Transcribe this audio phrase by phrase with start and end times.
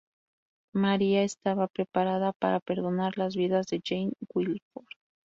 [0.73, 4.87] María estaba preparada para perdonar las vidas de Jane y Guilford.